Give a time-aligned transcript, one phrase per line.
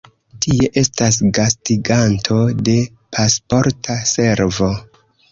[0.43, 2.37] Tie estas gastiganto
[2.69, 2.75] de
[3.17, 4.71] Pasporta Servo.